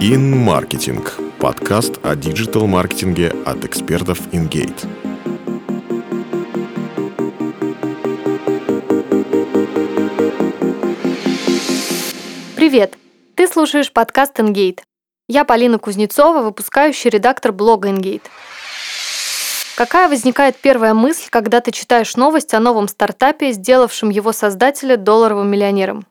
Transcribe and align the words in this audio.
InMarketing– 0.00 1.04
подкаст 1.40 1.98
о 2.04 2.14
диджитал-маркетинге 2.14 3.34
от 3.44 3.64
экспертов 3.64 4.20
InGate. 4.28 4.86
Привет! 12.54 12.96
Ты 13.34 13.48
слушаешь 13.48 13.92
подкаст 13.92 14.38
InGate. 14.38 14.82
Я 15.26 15.44
Полина 15.44 15.80
Кузнецова, 15.80 16.42
выпускающий 16.42 17.10
редактор 17.10 17.50
блога 17.50 17.88
InGate. 17.88 18.22
Какая 19.74 20.08
возникает 20.08 20.54
первая 20.58 20.94
мысль, 20.94 21.26
когда 21.28 21.60
ты 21.60 21.72
читаешь 21.72 22.14
новость 22.14 22.54
о 22.54 22.60
новом 22.60 22.86
стартапе, 22.86 23.50
сделавшем 23.50 24.10
его 24.10 24.30
создателя 24.30 24.96
долларовым 24.96 25.50
миллионером? 25.50 26.06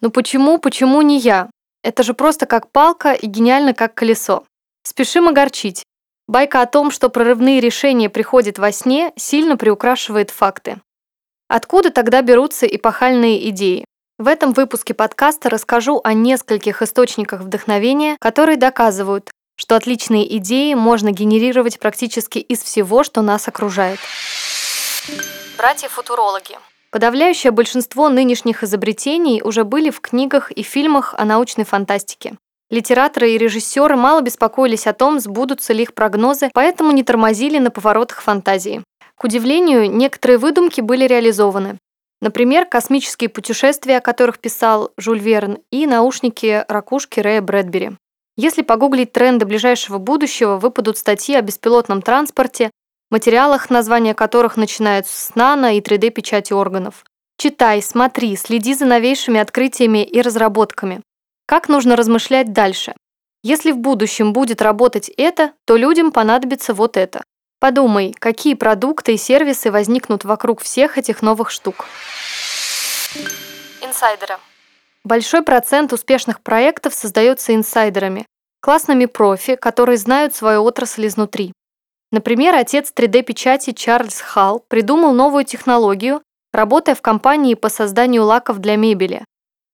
Ну 0.00 0.10
почему, 0.10 0.58
почему 0.58 1.02
не 1.02 1.18
я? 1.18 1.50
Это 1.84 2.02
же 2.02 2.14
просто 2.14 2.46
как 2.46 2.72
палка 2.72 3.12
и 3.12 3.26
гениально 3.26 3.74
как 3.74 3.94
колесо. 3.94 4.44
Спешим 4.84 5.28
огорчить. 5.28 5.84
Байка 6.26 6.62
о 6.62 6.66
том, 6.66 6.90
что 6.90 7.10
прорывные 7.10 7.60
решения 7.60 8.08
приходят 8.08 8.58
во 8.58 8.72
сне, 8.72 9.12
сильно 9.16 9.58
приукрашивает 9.58 10.30
факты. 10.30 10.80
Откуда 11.46 11.90
тогда 11.90 12.22
берутся 12.22 12.66
эпохальные 12.66 13.50
идеи? 13.50 13.84
В 14.18 14.28
этом 14.28 14.54
выпуске 14.54 14.94
подкаста 14.94 15.50
расскажу 15.50 16.00
о 16.02 16.14
нескольких 16.14 16.80
источниках 16.80 17.42
вдохновения, 17.42 18.16
которые 18.18 18.56
доказывают, 18.56 19.30
что 19.56 19.76
отличные 19.76 20.38
идеи 20.38 20.72
можно 20.72 21.10
генерировать 21.10 21.78
практически 21.78 22.38
из 22.38 22.62
всего, 22.62 23.04
что 23.04 23.20
нас 23.20 23.46
окружает. 23.46 23.98
Братья-футурологи. 25.58 26.56
Подавляющее 26.94 27.50
большинство 27.50 28.08
нынешних 28.08 28.62
изобретений 28.62 29.42
уже 29.42 29.64
были 29.64 29.90
в 29.90 30.00
книгах 30.00 30.52
и 30.52 30.62
фильмах 30.62 31.12
о 31.18 31.24
научной 31.24 31.64
фантастике. 31.64 32.36
Литераторы 32.70 33.32
и 33.32 33.36
режиссеры 33.36 33.96
мало 33.96 34.20
беспокоились 34.20 34.86
о 34.86 34.92
том, 34.92 35.18
сбудутся 35.18 35.72
ли 35.72 35.82
их 35.82 35.92
прогнозы, 35.92 36.50
поэтому 36.54 36.92
не 36.92 37.02
тормозили 37.02 37.58
на 37.58 37.72
поворотах 37.72 38.22
фантазии. 38.22 38.84
К 39.16 39.24
удивлению, 39.24 39.90
некоторые 39.90 40.38
выдумки 40.38 40.80
были 40.80 41.04
реализованы. 41.04 41.78
Например, 42.20 42.64
космические 42.64 43.28
путешествия, 43.28 43.96
о 43.96 44.00
которых 44.00 44.38
писал 44.38 44.92
Жюль 44.96 45.18
Верн, 45.18 45.58
и 45.72 45.88
наушники-ракушки 45.88 47.18
Рэя 47.18 47.42
Брэдбери. 47.42 47.96
Если 48.36 48.62
погуглить 48.62 49.10
тренды 49.10 49.46
ближайшего 49.46 49.98
будущего, 49.98 50.58
выпадут 50.58 50.96
статьи 50.96 51.34
о 51.34 51.42
беспилотном 51.42 52.02
транспорте, 52.02 52.70
материалах, 53.14 53.70
названия 53.70 54.12
которых 54.12 54.56
начинаются 54.56 55.16
с 55.16 55.36
нано 55.36 55.76
и 55.76 55.80
3D-печати 55.80 56.52
органов. 56.52 57.04
Читай, 57.38 57.80
смотри, 57.80 58.34
следи 58.36 58.74
за 58.74 58.86
новейшими 58.86 59.38
открытиями 59.38 60.04
и 60.04 60.20
разработками. 60.20 61.00
Как 61.46 61.68
нужно 61.68 61.94
размышлять 61.94 62.52
дальше? 62.52 62.94
Если 63.44 63.70
в 63.70 63.78
будущем 63.78 64.32
будет 64.32 64.60
работать 64.60 65.08
это, 65.16 65.52
то 65.64 65.76
людям 65.76 66.10
понадобится 66.10 66.74
вот 66.74 66.96
это. 66.96 67.22
Подумай, 67.60 68.16
какие 68.18 68.54
продукты 68.54 69.14
и 69.14 69.16
сервисы 69.16 69.70
возникнут 69.70 70.24
вокруг 70.24 70.60
всех 70.60 70.98
этих 70.98 71.22
новых 71.22 71.50
штук. 71.50 71.86
Инсайдеры. 73.80 74.38
Большой 75.04 75.42
процент 75.42 75.92
успешных 75.92 76.40
проектов 76.40 76.94
создается 76.94 77.54
инсайдерами, 77.54 78.26
классными 78.60 79.06
профи, 79.06 79.54
которые 79.54 79.98
знают 79.98 80.34
свою 80.34 80.64
отрасль 80.64 81.06
изнутри. 81.06 81.52
Например, 82.14 82.54
отец 82.54 82.92
3D-печати 82.94 83.72
Чарльз 83.72 84.20
Халл 84.20 84.64
придумал 84.68 85.12
новую 85.12 85.44
технологию, 85.44 86.22
работая 86.52 86.94
в 86.94 87.02
компании 87.02 87.54
по 87.54 87.68
созданию 87.68 88.22
лаков 88.22 88.58
для 88.58 88.76
мебели. 88.76 89.24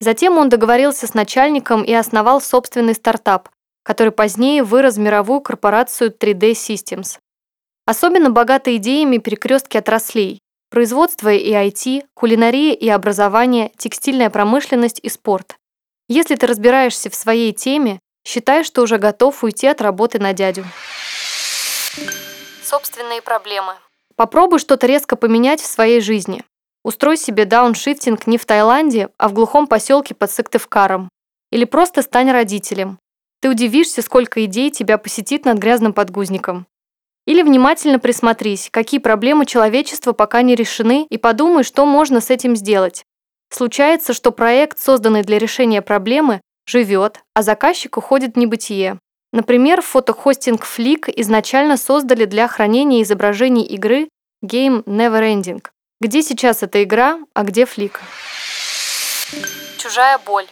Затем 0.01 0.39
он 0.39 0.49
договорился 0.49 1.07
с 1.07 1.13
начальником 1.13 1.83
и 1.83 1.93
основал 1.93 2.41
собственный 2.41 2.95
стартап, 2.95 3.51
который 3.83 4.11
позднее 4.11 4.63
вырос 4.63 4.95
в 4.95 5.01
мировую 5.01 5.43
корпорацию 5.43 6.17
3D 6.19 6.53
Systems. 6.53 7.19
Особенно 7.85 8.31
богаты 8.31 8.77
идеями 8.77 9.19
перекрестки 9.19 9.77
отраслей– 9.77 10.41
производство 10.71 11.31
и 11.31 11.53
IT, 11.53 12.07
кулинария 12.15 12.73
и 12.73 12.89
образование, 12.89 13.71
текстильная 13.77 14.31
промышленность 14.31 15.01
и 15.03 15.11
спорт. 15.11 15.57
Если 16.09 16.37
ты 16.37 16.47
разбираешься 16.47 17.11
в 17.11 17.15
своей 17.15 17.53
теме, 17.53 17.99
считай, 18.27 18.65
что 18.65 18.81
уже 18.81 18.97
готов 18.97 19.45
уйти 19.45 19.67
от 19.67 19.83
работы 19.83 20.19
на 20.19 20.33
дядю 20.33 20.65
собственные 22.71 23.21
проблемы. 23.21 23.73
Попробуй 24.15 24.61
что-то 24.61 24.87
резко 24.87 25.17
поменять 25.17 25.61
в 25.61 25.67
своей 25.67 26.01
жизни. 26.01 26.45
Устрой 26.85 27.17
себе 27.17 27.45
дауншифтинг 27.45 28.29
не 28.29 28.39
в 28.39 28.47
Таиланде, 28.47 29.09
а 29.19 29.29
в 29.29 29.33
глухом 29.33 29.67
поселке 29.67 30.15
под 30.15 30.31
Сыктывкаром. 30.31 31.09
Или 31.51 31.65
просто 31.65 32.03
стань 32.03 32.31
родителем. 32.31 32.99
Ты 33.41 33.51
удивишься, 33.51 34.03
сколько 34.03 34.45
идей 34.45 34.71
тебя 34.71 34.99
посетит 34.99 35.45
над 35.47 35.59
грязным 35.59 35.93
подгузником. 35.93 36.67
Или 37.27 37.43
внимательно 37.43 37.99
присмотрись, 37.99 38.69
какие 38.71 39.01
проблемы 39.01 39.47
человечества 39.47 40.13
пока 40.13 40.43
не 40.43 40.55
решены, 40.55 41.07
и 41.11 41.19
подумай, 41.19 41.65
что 41.65 41.85
можно 41.87 42.21
с 42.21 42.31
этим 42.31 42.55
сделать. 42.55 43.05
Случается, 43.53 44.13
что 44.13 44.31
проект, 44.31 44.79
созданный 44.79 45.23
для 45.23 45.39
решения 45.39 45.83
проблемы, 45.83 46.41
живет, 46.67 47.21
а 47.35 47.43
заказчик 47.43 47.97
уходит 47.97 48.35
в 48.35 48.39
небытие. 48.39 49.01
Например, 49.33 49.81
фотохостинг 49.81 50.65
Flick 50.65 51.13
изначально 51.17 51.77
создали 51.77 52.25
для 52.25 52.49
хранения 52.49 53.03
изображений 53.03 53.65
игры 53.65 54.09
Game 54.45 54.83
Neverending. 54.85 55.65
Где 56.01 56.23
сейчас 56.23 56.63
эта 56.63 56.83
игра, 56.83 57.21
а 57.35 57.45
где 57.45 57.63
Flick? 57.63 57.93
Чужая 59.79 60.19
боль. 60.19 60.47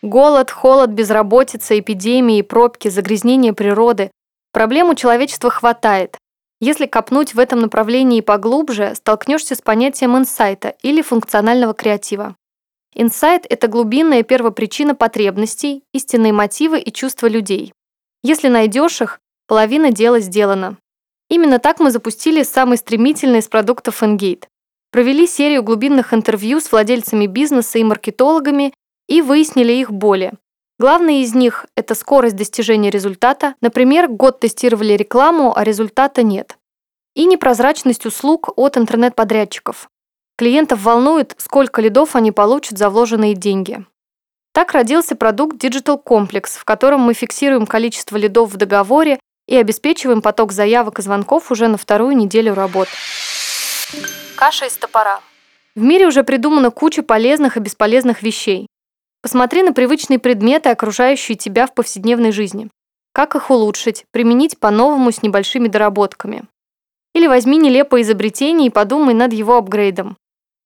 Голод, 0.00 0.50
холод, 0.50 0.90
безработица, 0.90 1.78
эпидемии, 1.78 2.42
пробки, 2.42 2.88
загрязнение 2.88 3.52
природы. 3.52 4.10
Проблем 4.52 4.88
у 4.88 4.94
человечества 4.94 5.50
хватает. 5.50 6.16
Если 6.60 6.86
копнуть 6.86 7.34
в 7.34 7.38
этом 7.38 7.60
направлении 7.60 8.20
поглубже, 8.20 8.94
столкнешься 8.94 9.54
с 9.54 9.60
понятием 9.60 10.16
инсайта 10.16 10.74
или 10.82 11.02
функционального 11.02 11.74
креатива. 11.74 12.36
Инсайт– 12.94 13.46
это 13.48 13.68
глубинная 13.68 14.22
первопричина 14.22 14.94
потребностей, 14.94 15.82
истинные 15.92 16.32
мотивы 16.32 16.78
и 16.78 16.92
чувства 16.92 17.26
людей. 17.26 17.72
Если 18.22 18.48
найдешь 18.48 19.00
их, 19.00 19.20
половина 19.46 19.90
дела 19.90 20.20
сделана. 20.20 20.78
Именно 21.28 21.58
так 21.58 21.80
мы 21.80 21.90
запустили 21.90 22.42
самый 22.42 22.76
стремительный 22.76 23.40
из 23.40 23.48
продуктов 23.48 24.02
Engate. 24.02 24.44
Провели 24.90 25.26
серию 25.26 25.62
глубинных 25.62 26.12
интервью 26.12 26.60
с 26.60 26.70
владельцами 26.70 27.26
бизнеса 27.26 27.78
и 27.78 27.84
маркетологами 27.84 28.74
и 29.08 29.22
выяснили 29.22 29.72
их 29.72 29.90
боли. 29.90 30.32
Главные 30.78 31.22
из 31.22 31.34
них– 31.34 31.66
это 31.76 31.94
скорость 31.94 32.36
достижения 32.36 32.90
результата. 32.90 33.54
Например, 33.60 34.08
год 34.08 34.40
тестировали 34.40 34.92
рекламу, 34.92 35.56
а 35.56 35.64
результата 35.64 36.22
нет. 36.22 36.58
И 37.14 37.24
непрозрачность 37.24 38.04
услуг 38.04 38.50
от 38.56 38.76
интернет-подрядчиков. 38.76 39.88
Клиентов 40.36 40.82
волнует, 40.82 41.34
сколько 41.38 41.80
лидов 41.80 42.16
они 42.16 42.32
получат 42.32 42.78
за 42.78 42.90
вложенные 42.90 43.34
деньги. 43.34 43.84
Так 44.52 44.72
родился 44.72 45.16
продукт 45.16 45.56
Digital 45.56 45.98
Complex, 46.04 46.58
в 46.58 46.64
котором 46.64 47.00
мы 47.00 47.14
фиксируем 47.14 47.66
количество 47.66 48.18
лидов 48.18 48.52
в 48.52 48.56
договоре 48.58 49.18
и 49.48 49.56
обеспечиваем 49.56 50.20
поток 50.20 50.52
заявок 50.52 50.98
и 50.98 51.02
звонков 51.02 51.50
уже 51.50 51.68
на 51.68 51.78
вторую 51.78 52.14
неделю 52.16 52.54
работы. 52.54 52.90
Каша 54.36 54.66
из 54.66 54.76
топора. 54.76 55.20
В 55.74 55.80
мире 55.80 56.06
уже 56.06 56.22
придумана 56.22 56.70
куча 56.70 57.02
полезных 57.02 57.56
и 57.56 57.60
бесполезных 57.60 58.22
вещей. 58.22 58.66
Посмотри 59.22 59.62
на 59.62 59.72
привычные 59.72 60.18
предметы, 60.18 60.68
окружающие 60.68 61.36
тебя 61.36 61.66
в 61.66 61.72
повседневной 61.72 62.32
жизни. 62.32 62.68
Как 63.14 63.34
их 63.34 63.50
улучшить, 63.50 64.04
применить 64.10 64.58
по-новому 64.58 65.12
с 65.12 65.22
небольшими 65.22 65.68
доработками. 65.68 66.44
Или 67.14 67.26
возьми 67.26 67.56
нелепое 67.56 68.02
изобретение 68.02 68.68
и 68.68 68.70
подумай 68.70 69.14
над 69.14 69.32
его 69.32 69.56
апгрейдом. 69.56 70.16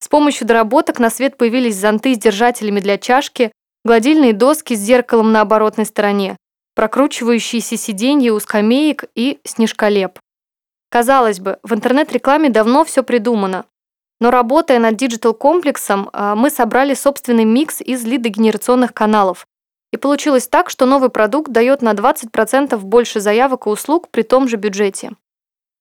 С 0.01 0.09
помощью 0.09 0.47
доработок 0.47 0.99
на 0.99 1.09
свет 1.11 1.37
появились 1.37 1.77
зонты 1.77 2.15
с 2.15 2.19
держателями 2.19 2.81
для 2.81 2.99
чашки, 2.99 3.53
гладильные 3.87 4.35
доски 4.35 4.75
с 4.75 4.81
зеркалом 4.81 5.33
на 5.33 5.41
оборотной 5.41 5.87
стороне, 5.87 6.37
прокручивающиеся 6.75 7.78
сиденья 7.78 8.33
у 8.33 8.41
скамеек 8.41 9.05
и 9.15 9.41
снежколеп. 9.45 10.19
Казалось 10.91 11.41
бы, 11.41 11.59
в 11.63 11.72
интернет-рекламе 11.72 12.51
давно 12.51 12.84
все 12.84 13.03
придумано. 13.03 13.65
Но 14.21 14.31
работая 14.31 14.78
над 14.78 14.97
digital-комплексом, 14.97 16.10
а, 16.13 16.34
мы 16.34 16.51
собрали 16.51 16.95
собственный 16.95 17.45
микс 17.45 17.81
из 17.81 18.05
лидогенерационных 18.05 18.93
каналов. 18.93 19.47
И 19.93 19.97
получилось 19.97 20.49
так, 20.49 20.71
что 20.71 20.87
новый 20.87 21.10
продукт 21.10 21.51
дает 21.51 21.83
на 21.83 21.93
20% 21.93 22.78
больше 22.84 23.21
заявок 23.21 23.66
и 23.66 23.71
услуг 23.71 24.09
при 24.10 24.22
том 24.22 24.49
же 24.49 24.57
бюджете. 24.57 25.13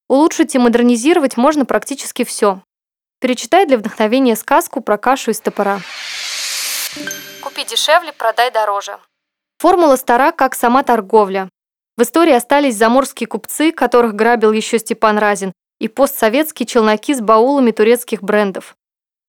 Улучшить 0.08 0.54
и 0.54 0.60
модернизировать 0.60 1.38
можно 1.38 1.66
практически 1.66 2.24
все. 2.24 2.62
Перечитай 3.20 3.66
для 3.66 3.78
вдохновения 3.78 4.36
сказку 4.36 4.82
про 4.82 4.98
кашу 4.98 5.32
из 5.32 5.40
топора. 5.40 5.80
Купи 7.46 7.64
дешевле, 7.64 8.12
продай 8.12 8.50
дороже. 8.50 8.98
Формула 9.60 9.98
стара, 9.98 10.32
как 10.32 10.56
сама 10.56 10.82
торговля. 10.82 11.48
В 11.96 12.02
истории 12.02 12.34
остались 12.34 12.76
заморские 12.76 13.28
купцы, 13.28 13.72
которых 13.72 14.16
грабил 14.16 14.52
еще 14.52 14.80
Степан 14.80 15.20
Разин, 15.20 15.54
и 15.80 15.88
постсоветские 15.88 16.66
челноки 16.66 17.14
с 17.14 17.22
баулами 17.22 17.70
турецких 17.70 18.24
брендов. 18.24 18.76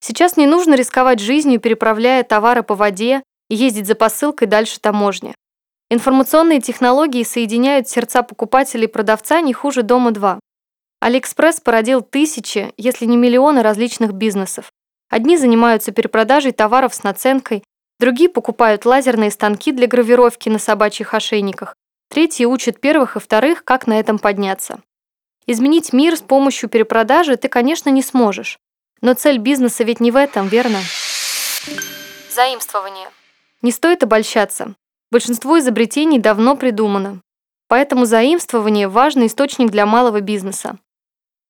Сейчас 0.00 0.38
не 0.38 0.46
нужно 0.46 0.76
рисковать 0.76 1.20
жизнью, 1.20 1.60
переправляя 1.60 2.24
товары 2.24 2.62
по 2.62 2.74
воде 2.74 3.22
и 3.50 3.54
ездить 3.54 3.86
за 3.86 3.94
посылкой 3.94 4.48
дальше 4.48 4.80
таможни. 4.80 5.34
Информационные 5.90 6.62
технологии 6.62 7.22
соединяют 7.22 7.86
сердца 7.86 8.22
покупателя 8.22 8.84
и 8.84 8.86
продавца 8.86 9.42
не 9.42 9.52
хуже 9.52 9.82
Дома-2. 9.82 10.40
Алиэкспресс 11.00 11.60
породил 11.60 12.00
тысячи, 12.00 12.72
если 12.78 13.04
не 13.04 13.18
миллионы 13.18 13.60
различных 13.60 14.12
бизнесов. 14.12 14.70
Одни 15.10 15.36
занимаются 15.36 15.92
перепродажей 15.92 16.52
товаров 16.52 16.94
с 16.94 17.02
наценкой, 17.02 17.62
другие 17.98 18.28
покупают 18.28 18.84
лазерные 18.84 19.30
станки 19.30 19.72
для 19.72 19.86
гравировки 19.86 20.48
на 20.48 20.58
собачьих 20.58 21.14
ошейниках, 21.14 21.74
третьи 22.08 22.44
учат 22.44 22.80
первых 22.80 23.16
и 23.16 23.20
вторых, 23.20 23.64
как 23.64 23.86
на 23.86 23.98
этом 23.98 24.18
подняться. 24.18 24.80
Изменить 25.46 25.92
мир 25.92 26.16
с 26.16 26.22
помощью 26.22 26.68
перепродажи 26.68 27.36
ты, 27.36 27.48
конечно, 27.48 27.90
не 27.90 28.02
сможешь. 28.02 28.58
Но 29.00 29.14
цель 29.14 29.38
бизнеса 29.38 29.84
ведь 29.84 30.00
не 30.00 30.10
в 30.10 30.16
этом, 30.16 30.48
верно? 30.48 30.78
Заимствование. 32.34 33.08
Не 33.62 33.70
стоит 33.70 34.02
обольщаться. 34.02 34.74
Большинство 35.10 35.58
изобретений 35.58 36.18
давно 36.18 36.56
придумано. 36.56 37.20
Поэтому 37.68 38.06
заимствование– 38.06 38.88
важный 38.88 39.26
источник 39.26 39.70
для 39.70 39.86
малого 39.86 40.20
бизнеса. 40.20 40.78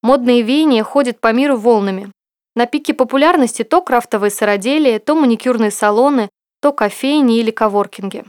Модные 0.02 0.42
веяния 0.42 0.82
ходят 0.82 1.20
по 1.20 1.32
миру 1.32 1.56
волнами. 1.56 2.12
На 2.54 2.66
пике 2.66 2.94
популярности 2.94 3.64
то 3.64 3.82
крафтовые 3.82 4.30
сыроделия, 4.30 4.98
то 4.98 5.14
маникюрные 5.14 5.70
салоны, 5.70 6.28
то 6.66 6.72
кофейни 6.72 7.38
или 7.38 7.52
коворкинги. 7.52 8.24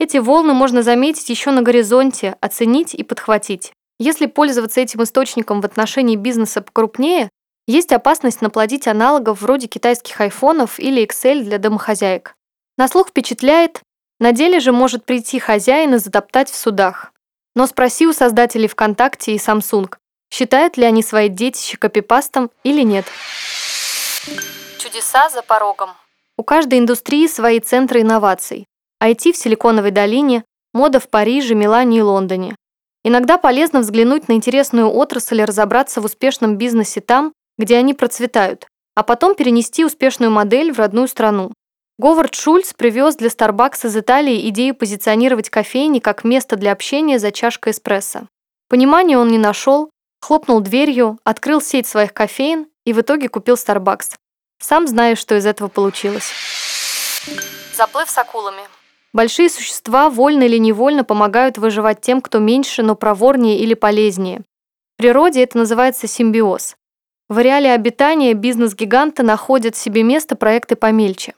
Эти 0.00 0.16
волны 0.16 0.54
можно 0.54 0.82
заметить 0.82 1.28
еще 1.28 1.50
на 1.50 1.60
горизонте, 1.60 2.34
оценить 2.40 2.94
и 2.94 3.02
подхватить. 3.02 3.74
Если 3.98 4.24
пользоваться 4.24 4.80
этим 4.80 5.02
источником 5.02 5.60
в 5.60 5.66
отношении 5.66 6.16
бизнеса 6.16 6.62
покрупнее, 6.62 7.28
есть 7.66 7.92
опасность 7.92 8.40
наплодить 8.40 8.88
аналогов 8.88 9.42
вроде 9.42 9.66
китайских 9.66 10.18
айфонов 10.22 10.80
или 10.80 11.04
Excel 11.04 11.42
для 11.42 11.58
домохозяек. 11.58 12.34
На 12.78 12.88
слух 12.88 13.10
впечатляет, 13.10 13.82
на 14.20 14.32
деле 14.32 14.58
же 14.58 14.72
может 14.72 15.04
прийти 15.04 15.38
хозяин 15.38 15.96
и 15.96 15.98
затоптать 15.98 16.48
в 16.48 16.56
судах. 16.56 17.12
Но 17.54 17.66
спроси 17.66 18.06
у 18.06 18.14
создателей 18.14 18.68
ВКонтакте 18.68 19.34
и 19.34 19.36
Samsung, 19.36 19.94
считают 20.32 20.78
ли 20.78 20.86
они 20.86 21.02
свои 21.02 21.28
детище 21.28 21.76
копипастом 21.76 22.50
или 22.64 22.80
нет. 22.80 23.04
Чудеса 24.78 25.28
за 25.28 25.42
порогом. 25.42 25.90
У 26.38 26.42
каждой 26.42 26.78
индустрии 26.78 27.26
свои 27.26 27.60
центры 27.60 28.02
инноваций. 28.02 28.66
IT 29.02 29.32
в 29.32 29.36
Силиконовой 29.36 29.90
долине, 29.90 30.44
мода 30.74 31.00
в 31.00 31.08
Париже, 31.08 31.54
Милане 31.54 31.98
и 31.98 32.02
Лондоне. 32.02 32.56
Иногда 33.04 33.38
полезно 33.38 33.80
взглянуть 33.80 34.28
на 34.28 34.34
интересную 34.34 34.90
отрасль 34.90 35.40
и 35.40 35.44
разобраться 35.44 36.00
в 36.00 36.04
успешном 36.04 36.56
бизнесе 36.56 37.00
там, 37.00 37.32
где 37.56 37.76
они 37.76 37.94
процветают, 37.94 38.66
а 38.94 39.02
потом 39.02 39.34
перенести 39.34 39.84
успешную 39.84 40.30
модель 40.30 40.72
в 40.72 40.78
родную 40.78 41.08
страну. 41.08 41.52
Говард 41.98 42.34
Шульц 42.34 42.74
привез 42.74 43.16
для 43.16 43.28
Starbucks 43.28 43.86
из 43.86 43.96
Италии 43.96 44.48
идею 44.50 44.74
позиционировать 44.74 45.48
кофейни 45.48 46.00
как 46.00 46.24
место 46.24 46.56
для 46.56 46.72
общения 46.72 47.18
за 47.18 47.32
чашкой 47.32 47.72
эспрессо. 47.72 48.28
Понимания 48.68 49.16
он 49.16 49.28
не 49.28 49.38
нашел, 49.38 49.90
хлопнул 50.20 50.60
дверью, 50.60 51.18
открыл 51.24 51.62
сеть 51.62 51.86
своих 51.86 52.12
кофеин 52.12 52.66
и 52.84 52.92
в 52.92 53.00
итоге 53.00 53.30
купил 53.30 53.54
Starbucks. 53.54 54.16
Сам 54.58 54.86
знаю, 54.86 55.16
что 55.16 55.36
из 55.36 55.46
этого 55.46 55.68
получилось. 55.68 56.30
Заплыв 57.76 58.08
с 58.08 58.18
акулами. 58.18 58.62
Большие 59.12 59.48
существа 59.48 60.10
вольно 60.10 60.42
или 60.42 60.58
невольно 60.58 61.04
помогают 61.04 61.58
выживать 61.58 62.00
тем, 62.00 62.20
кто 62.20 62.38
меньше, 62.38 62.82
но 62.82 62.94
проворнее 62.94 63.58
или 63.58 63.74
полезнее. 63.74 64.42
В 64.94 64.98
природе 64.98 65.42
это 65.42 65.58
называется 65.58 66.06
симбиоз. 66.06 66.76
В 67.28 67.38
ареале 67.38 67.72
обитания 67.72 68.34
бизнес-гиганты 68.34 69.22
находят 69.22 69.76
себе 69.76 70.02
место 70.02 70.36
проекты 70.36 70.76
помельче. 70.76 71.34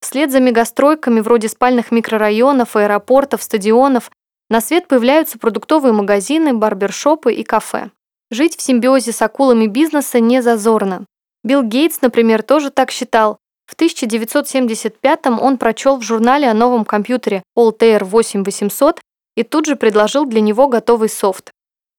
Вслед 0.00 0.30
за 0.30 0.40
мегастройками 0.40 1.20
вроде 1.20 1.48
спальных 1.48 1.90
микрорайонов, 1.90 2.76
аэропортов, 2.76 3.42
стадионов 3.42 4.10
на 4.48 4.60
свет 4.60 4.86
появляются 4.86 5.38
продуктовые 5.38 5.92
магазины, 5.92 6.54
барбершопы 6.54 7.34
и 7.34 7.42
кафе. 7.42 7.90
Жить 8.30 8.56
в 8.56 8.62
симбиозе 8.62 9.12
с 9.12 9.20
акулами 9.20 9.66
бизнеса 9.66 10.20
не 10.20 10.42
зазорно. 10.42 11.06
Билл 11.46 11.62
Гейтс, 11.62 12.00
например, 12.00 12.42
тоже 12.42 12.70
так 12.70 12.90
считал. 12.90 13.38
В 13.66 13.76
1975-м 13.76 15.40
он 15.40 15.58
прочел 15.58 15.96
в 15.96 16.02
журнале 16.02 16.50
о 16.50 16.54
новом 16.54 16.84
компьютере 16.84 17.44
Altair 17.56 18.02
8800 18.02 19.00
и 19.36 19.44
тут 19.44 19.66
же 19.66 19.76
предложил 19.76 20.24
для 20.24 20.40
него 20.40 20.66
готовый 20.66 21.08
софт. 21.08 21.52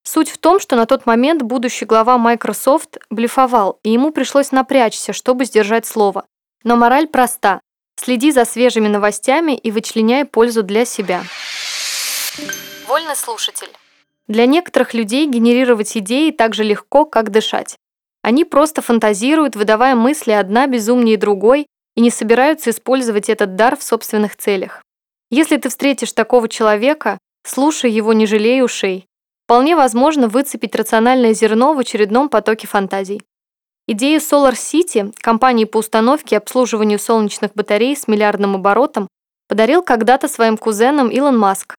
Суть 0.03 0.29
в 0.29 0.38
том, 0.38 0.59
что 0.59 0.75
на 0.75 0.85
тот 0.85 1.05
момент 1.05 1.44
будущий 1.44 1.85
глава 1.85 2.17
Microsoft 2.17 2.97
блефовал, 3.09 3.79
и 3.83 3.91
ему 3.91 4.11
пришлось 4.11 4.51
напрячься, 4.51 5.13
чтобы 5.13 5.45
сдержать 5.45 5.85
слово. 5.85 6.25
Но 6.65 6.75
мораль 6.75 7.07
проста. 7.07 7.61
Следи 7.95 8.33
за 8.33 8.44
свежими 8.44 8.89
новостями 8.89 9.55
и 9.55 9.71
вычленяй 9.71 10.25
пользу 10.25 10.61
для 10.61 10.83
себя. 10.83 11.23
Вольный 12.85 13.15
слушатель. 13.15 13.69
Для 14.27 14.45
некоторых 14.45 14.94
людей 14.94 15.25
генерировать 15.25 15.95
идеи 15.95 16.31
так 16.31 16.53
же 16.53 16.65
легко, 16.65 17.05
как 17.05 17.31
дышать. 17.31 17.77
Они 18.27 18.44
просто 18.44 18.81
фантазируют, 18.81 19.56
выдавая 19.56 19.95
мысли 19.95 20.33
одна 20.33 20.68
безумнее 20.68 21.15
другой, 21.15 21.65
и 21.95 22.01
не 22.01 22.09
собираются 22.09 22.71
использовать 22.71 23.29
этот 23.29 23.56
дар 23.56 23.77
в 23.77 23.83
собственных 23.83 24.35
целях. 24.35 24.83
Если 25.31 25.56
ты 25.56 25.69
встретишь 25.69 26.12
такого 26.12 26.50
человека, 26.50 27.19
слушай 27.45 27.89
его, 27.89 28.12
не 28.12 28.25
жалей 28.25 28.62
ушей. 28.62 29.06
Вполне 29.45 29.77
возможно 29.77 30.27
выцепить 30.27 30.75
рациональное 30.75 31.31
зерно 31.31 31.74
в 31.74 31.79
очередном 31.79 32.27
потоке 32.27 32.68
фантазий. 32.68 33.21
Идею 33.88 34.19
Solar 34.19 34.56
City, 34.56 35.15
компании 35.21 35.63
по 35.63 35.77
установке 35.77 36.35
и 36.35 36.38
обслуживанию 36.38 37.00
солнечных 37.00 37.53
батарей 37.53 37.95
с 37.95 38.09
миллиардным 38.09 38.56
оборотом, 38.56 39.07
подарил 39.47 39.81
когда-то 39.81 40.27
своим 40.27 40.57
кузенам 40.57 41.07
Илон 41.07 41.39
Маск. 41.39 41.75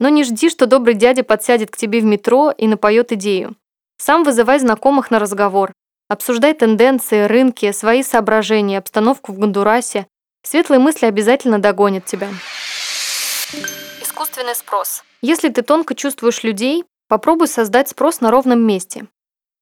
Но 0.00 0.08
не 0.08 0.24
жди, 0.24 0.48
что 0.48 0.64
добрый 0.64 0.94
дядя 0.94 1.22
подсядет 1.22 1.70
к 1.70 1.76
тебе 1.76 2.00
в 2.00 2.04
метро 2.04 2.50
и 2.50 2.66
напоет 2.66 3.12
идею. 3.12 3.56
Сам 3.98 4.24
вызывай 4.24 4.58
знакомых 4.58 5.10
на 5.10 5.18
разговор. 5.18 5.74
Обсуждай 6.12 6.54
тенденции, 6.54 7.24
рынки, 7.24 7.72
свои 7.72 8.02
соображения, 8.02 8.78
обстановку 8.78 9.32
в 9.32 9.38
Гондурасе. 9.38 10.06
Светлые 10.42 10.78
мысли 10.78 11.06
обязательно 11.06 11.58
догонят 11.58 12.04
тебя. 12.04 12.28
Искусственный 14.00 14.54
спрос. 14.54 15.04
Если 15.22 15.48
ты 15.48 15.62
тонко 15.62 15.94
чувствуешь 15.94 16.42
людей, 16.42 16.84
Попробуй 17.12 17.46
создать 17.46 17.90
спрос 17.90 18.22
на 18.22 18.30
ровном 18.30 18.66
месте. 18.66 19.06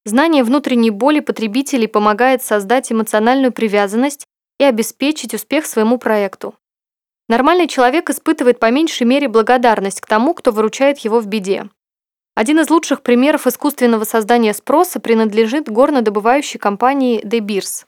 Знание 0.05 0.45
внутренней 0.45 0.91
боли 0.91 1.19
потребителей 1.19 1.89
помогает 1.89 2.45
создать 2.45 2.93
эмоциональную 2.93 3.51
привязанность 3.51 4.25
и 4.61 4.65
обеспечить 4.65 5.35
успех 5.35 5.67
своему 5.67 5.99
проекту. 5.99 6.55
Нормальный 7.29 7.67
человек 7.67 8.09
испытывает 8.09 8.61
по 8.61 8.71
меньшей 8.71 9.05
мере 9.05 9.27
благодарность 9.27 10.01
к 10.01 10.07
тому, 10.07 10.33
кто 10.33 10.53
выручает 10.53 11.01
его 11.01 11.19
в 11.19 11.27
беде. 11.27 11.69
Один 12.41 12.59
из 12.59 12.71
лучших 12.71 13.03
примеров 13.03 13.47
искусственного 13.47 14.05
создания 14.05 14.55
спроса 14.55 14.99
принадлежит 14.99 15.69
горнодобывающей 15.69 16.59
компании 16.59 17.23
De 17.23 17.41
Beers. 17.41 17.85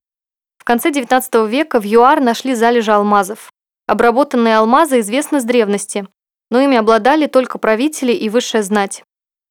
В 0.59 0.65
конце 0.65 0.91
XIX 0.91 1.49
века 1.49 1.81
в 1.81 1.87
ЮАР 1.87 2.21
нашли 2.21 2.55
залежи 2.55 2.93
алмазов. 2.93 3.51
Обработанные 3.87 4.59
алмазы 4.59 5.01
известны 5.01 5.41
с 5.41 5.45
древности, 5.45 6.07
но 6.51 6.61
ими 6.61 6.77
обладали 6.77 7.29
только 7.29 7.57
правители 7.57 8.13
и 8.13 8.29
высшая 8.29 8.63
знать. 8.63 9.05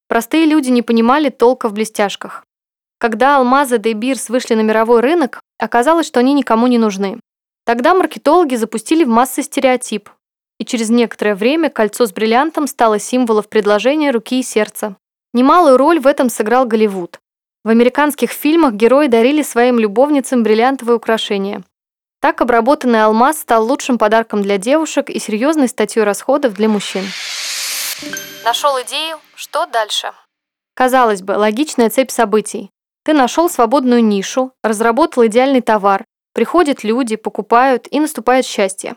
Простые 0.07 0.45
люди 0.45 0.69
не 0.69 0.83
понимали 0.83 1.29
толка 1.29 1.67
в 1.67 1.73
блестяшках. 1.73 2.45
Когда 2.99 3.37
алмазы 3.37 3.79
де 3.79 3.93
Бирс 3.93 4.29
вышли 4.29 4.53
на 4.53 4.61
мировой 4.61 4.99
рынок, 4.99 5.41
оказалось, 5.57 6.05
что 6.05 6.19
они 6.19 6.35
никому 6.35 6.67
не 6.67 6.77
нужны. 6.77 7.19
Тогда 7.65 7.95
маркетологи 7.95 8.53
запустили 8.53 9.03
в 9.03 9.07
массы 9.07 9.41
стереотип, 9.41 10.11
и 10.61 10.65
через 10.65 10.91
некоторое 10.91 11.33
время 11.33 11.71
кольцо 11.71 12.05
с 12.05 12.13
бриллиантом 12.13 12.67
стало 12.67 12.99
символом 12.99 13.43
предложения 13.49 14.11
руки 14.11 14.39
и 14.39 14.43
сердца. 14.43 14.95
Немалую 15.33 15.75
роль 15.75 15.99
в 15.99 16.05
этом 16.05 16.29
сыграл 16.29 16.65
Голливуд. 16.65 17.19
В 17.63 17.69
американских 17.69 18.29
фильмах 18.29 18.73
герои 18.73 19.07
дарили 19.07 19.41
своим 19.41 19.79
любовницам 19.79 20.43
бриллиантовые 20.43 20.97
украшения. 20.97 21.63
Так 22.19 22.41
обработанный 22.41 23.03
алмаз 23.03 23.39
стал 23.39 23.65
лучшим 23.65 23.97
подарком 23.97 24.43
для 24.43 24.59
девушек 24.59 25.09
и 25.09 25.17
серьезной 25.17 25.67
статьей 25.67 26.03
расходов 26.03 26.53
для 26.53 26.69
мужчин. 26.69 27.05
Нашел 28.45 28.79
идею, 28.83 29.17
что 29.33 29.65
дальше? 29.65 30.11
Казалось 30.75 31.23
бы, 31.23 31.31
логичная 31.31 31.89
цепь 31.89 32.11
событий. 32.11 32.69
Ты 33.03 33.13
нашел 33.13 33.49
свободную 33.49 34.03
нишу, 34.03 34.51
разработал 34.63 35.25
идеальный 35.25 35.61
товар, 35.61 36.05
приходят 36.35 36.83
люди, 36.83 37.15
покупают 37.15 37.87
и 37.89 37.99
наступает 37.99 38.45
счастье. 38.45 38.95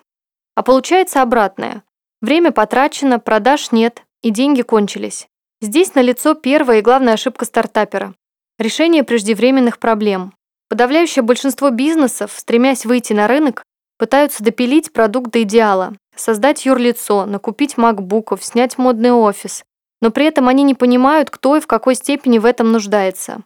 А 0.55 0.63
получается 0.63 1.23
обратное. 1.23 1.83
Время 2.21 2.53
потрачено, 2.53 3.19
продаж 3.19 3.73
нет 3.73 4.03
и 4.23 4.31
деньги 4.31 4.63
кончились. 4.63 5.29
Здесь 5.61 5.95
налицо 5.95 6.35
первая 6.35 6.79
и 6.79 6.83
главная 6.83 7.15
ошибка 7.15 7.45
стартапера. 7.45 8.15
Решение 8.59 9.03
преждевременных 9.03 9.79
проблем. 9.79 10.33
Подавляющее 10.69 11.23
большинство 11.23 11.71
бизнесов, 11.71 12.33
стремясь 12.37 12.87
выйти 12.87 13.13
на 13.13 13.27
рынок, 13.27 13.65
пытаются 13.99 14.43
допилить 14.43 14.93
продукт 14.93 15.31
до 15.31 15.43
идеала, 15.43 15.95
создать 16.17 16.65
юрлицо, 16.65 17.27
накупить 17.27 17.77
макбуков, 17.77 18.45
снять 18.45 18.79
модный 18.79 19.13
офис, 19.13 19.65
но 20.01 20.11
при 20.11 20.27
этом 20.27 20.49
они 20.49 20.63
не 20.63 20.75
понимают, 20.75 21.31
кто 21.31 21.57
и 21.57 21.61
в 21.61 21.67
какой 21.67 21.95
степени 21.95 22.39
в 22.39 22.45
этом 22.45 22.73
нуждается. 22.73 23.43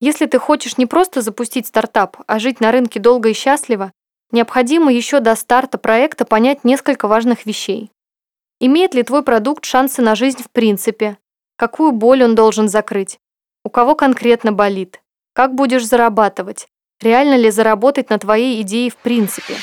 Если 0.00 0.26
ты 0.26 0.38
хочешь 0.38 0.78
не 0.78 0.86
просто 0.86 1.22
запустить 1.22 1.66
стартап, 1.68 2.16
а 2.26 2.38
жить 2.38 2.60
на 2.60 2.72
рынке 2.72 2.98
долго 2.98 3.28
и 3.28 3.34
счастливо, 3.34 3.92
необходимо 4.32 4.92
еще 4.92 5.20
до 5.20 5.36
старта 5.36 5.78
проекта 5.78 6.24
понять 6.24 6.64
несколько 6.64 7.06
важных 7.06 7.46
вещей. 7.46 7.90
Имеет 8.58 8.94
ли 8.94 9.02
твой 9.02 9.22
продукт 9.22 9.64
шансы 9.64 10.02
на 10.02 10.14
жизнь 10.14 10.42
в 10.42 10.50
принципе? 10.50 11.18
Какую 11.56 11.92
боль 11.92 12.24
он 12.24 12.34
должен 12.34 12.68
закрыть? 12.68 13.18
У 13.64 13.70
кого 13.70 13.94
конкретно 13.94 14.52
болит? 14.52 15.00
Как 15.34 15.54
будешь 15.54 15.86
зарабатывать? 15.86 16.66
Реально 17.00 17.36
ли 17.36 17.50
заработать 17.50 18.10
на 18.10 18.18
твоей 18.18 18.60
идее 18.62 18.90
в 18.90 18.96
принципе? 18.96 19.54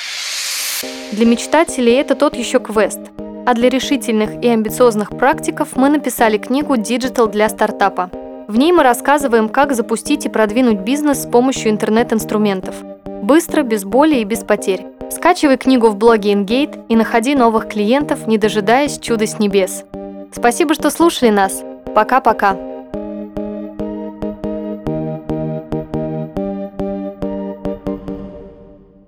Для 1.11 1.25
мечтателей 1.25 1.93
это 1.93 2.15
тот 2.15 2.35
еще 2.35 2.59
квест. 2.59 2.99
А 3.45 3.53
для 3.53 3.69
решительных 3.69 4.43
и 4.43 4.47
амбициозных 4.47 5.09
практиков 5.09 5.75
мы 5.75 5.89
написали 5.89 6.37
книгу 6.37 6.75
«Digital 6.75 7.27
для 7.27 7.49
стартапа». 7.49 8.11
В 8.49 8.57
ней 8.57 8.71
мы 8.71 8.81
рассказываем, 8.81 9.47
как 9.47 9.73
запустить 9.73 10.25
и 10.25 10.29
продвинуть 10.29 10.79
бизнес 10.79 11.21
с 11.21 11.27
помощью 11.27 11.69
интернет-инструментов. 11.69 12.73
Быстро, 13.05 13.61
без 13.61 13.83
боли 13.85 14.15
и 14.15 14.23
без 14.23 14.39
потерь. 14.39 14.87
Скачивай 15.11 15.55
книгу 15.55 15.89
в 15.89 15.97
блоге 15.97 16.33
InGate 16.33 16.87
и 16.87 16.95
находи 16.95 17.35
новых 17.35 17.69
клиентов, 17.69 18.25
не 18.25 18.39
дожидаясь 18.39 18.97
чуда 18.97 19.27
с 19.27 19.37
небес. 19.37 19.83
Спасибо, 20.33 20.73
что 20.73 20.89
слушали 20.89 21.29
нас. 21.29 21.61
Пока-пока. 21.93 22.57